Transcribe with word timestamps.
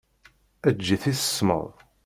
Eǧǧ-it 0.69 1.03
i 1.11 1.13
tesmeḍ. 1.17 1.69